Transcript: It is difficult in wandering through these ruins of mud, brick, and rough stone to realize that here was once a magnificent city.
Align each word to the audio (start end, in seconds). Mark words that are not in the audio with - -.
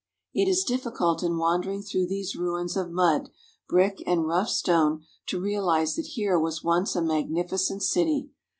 It 0.33 0.47
is 0.49 0.63
difficult 0.63 1.21
in 1.21 1.37
wandering 1.37 1.83
through 1.83 2.07
these 2.07 2.35
ruins 2.35 2.75
of 2.75 2.89
mud, 2.89 3.29
brick, 3.69 4.01
and 4.07 4.25
rough 4.25 4.49
stone 4.49 5.05
to 5.27 5.39
realize 5.39 5.95
that 5.95 6.07
here 6.15 6.39
was 6.39 6.63
once 6.63 6.95
a 6.95 7.03
magnificent 7.03 7.83
city. 7.83 8.31